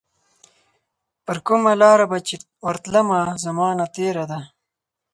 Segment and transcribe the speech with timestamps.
[1.25, 2.35] پرکومه لار به چي
[2.67, 4.39] ورتلمه، زمانه تیره ده